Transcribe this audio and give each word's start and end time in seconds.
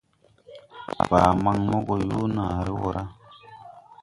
Baa 1.09 1.31
maŋ 1.43 1.57
mo 1.69 1.77
gɔ 1.87 1.95
yoo 2.09 2.25
naare 2.35 2.71
wɔ 2.79 2.89
ra. 2.95 3.03